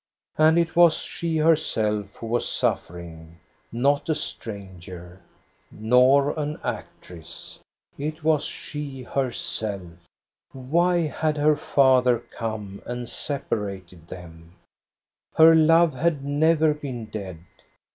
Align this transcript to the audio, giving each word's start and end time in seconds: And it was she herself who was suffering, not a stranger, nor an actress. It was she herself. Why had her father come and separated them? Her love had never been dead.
And 0.35 0.57
it 0.57 0.75
was 0.75 0.95
she 0.95 1.37
herself 1.37 2.07
who 2.15 2.25
was 2.25 2.49
suffering, 2.49 3.37
not 3.71 4.09
a 4.09 4.15
stranger, 4.15 5.21
nor 5.69 6.31
an 6.39 6.59
actress. 6.63 7.59
It 7.99 8.23
was 8.23 8.43
she 8.45 9.03
herself. 9.03 9.99
Why 10.53 11.01
had 11.01 11.37
her 11.37 11.55
father 11.55 12.17
come 12.35 12.81
and 12.87 13.07
separated 13.07 14.07
them? 14.07 14.55
Her 15.35 15.53
love 15.53 15.93
had 15.93 16.25
never 16.25 16.73
been 16.73 17.05
dead. 17.05 17.37